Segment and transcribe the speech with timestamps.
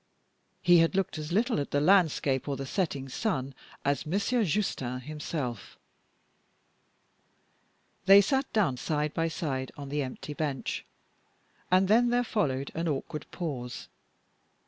[0.63, 3.53] He had looked as little at the landscape or the setting sun
[3.85, 5.77] as Monsieur Justin himself.
[8.07, 10.85] They sat down, side by side, on the empty bench;
[11.69, 13.89] and then there followed an awkward pause.